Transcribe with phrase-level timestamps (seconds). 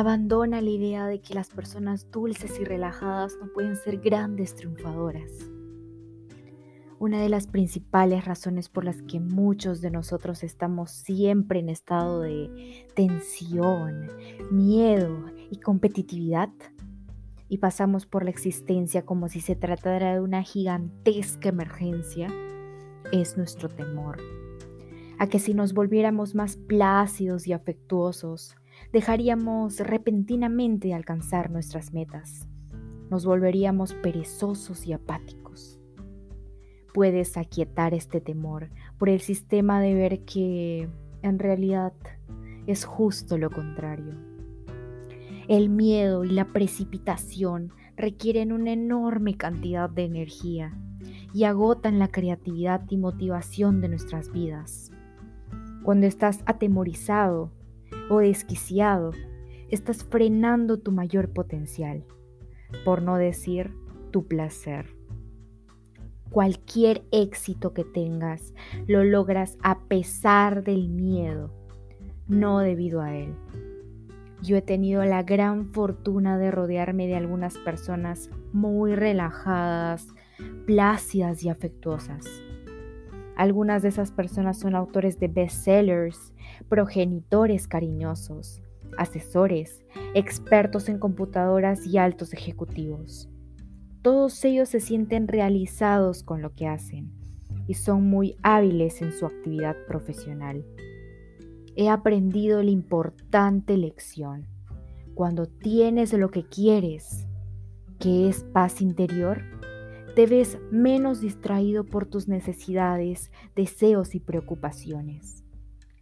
[0.00, 5.30] Abandona la idea de que las personas dulces y relajadas no pueden ser grandes triunfadoras.
[6.98, 12.22] Una de las principales razones por las que muchos de nosotros estamos siempre en estado
[12.22, 14.10] de tensión,
[14.50, 16.48] miedo y competitividad
[17.50, 22.28] y pasamos por la existencia como si se tratara de una gigantesca emergencia
[23.12, 24.16] es nuestro temor.
[25.18, 28.56] A que si nos volviéramos más plácidos y afectuosos,
[28.92, 32.48] dejaríamos repentinamente de alcanzar nuestras metas.
[33.10, 35.80] Nos volveríamos perezosos y apáticos.
[36.92, 40.88] Puedes aquietar este temor por el sistema de ver que
[41.22, 41.92] en realidad
[42.66, 44.14] es justo lo contrario.
[45.48, 50.78] El miedo y la precipitación requieren una enorme cantidad de energía
[51.32, 54.90] y agotan la creatividad y motivación de nuestras vidas.
[55.82, 57.52] Cuando estás atemorizado
[58.10, 59.12] o desquiciado,
[59.70, 62.04] estás frenando tu mayor potencial,
[62.84, 63.72] por no decir
[64.10, 64.94] tu placer.
[66.28, 68.52] Cualquier éxito que tengas
[68.86, 71.54] lo logras a pesar del miedo,
[72.26, 73.34] no debido a él.
[74.42, 80.08] Yo he tenido la gran fortuna de rodearme de algunas personas muy relajadas,
[80.66, 82.26] plácidas y afectuosas.
[83.40, 86.34] Algunas de esas personas son autores de bestsellers,
[86.68, 88.60] progenitores cariñosos,
[88.98, 89.82] asesores,
[90.14, 93.30] expertos en computadoras y altos ejecutivos.
[94.02, 97.12] Todos ellos se sienten realizados con lo que hacen
[97.66, 100.62] y son muy hábiles en su actividad profesional.
[101.76, 104.48] He aprendido la importante lección.
[105.14, 107.26] Cuando tienes lo que quieres,
[107.98, 109.40] que es paz interior,
[110.14, 115.44] te ves menos distraído por tus necesidades, deseos y preocupaciones.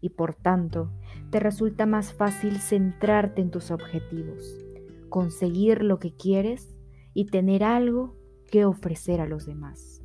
[0.00, 0.90] Y por tanto,
[1.30, 4.56] te resulta más fácil centrarte en tus objetivos,
[5.08, 6.76] conseguir lo que quieres
[7.14, 8.16] y tener algo
[8.50, 10.02] que ofrecer a los demás.